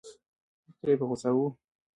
تره 0.79 0.91
یې 0.91 0.99
په 0.99 1.05
غوسه 1.09 1.29
و. 1.33 1.37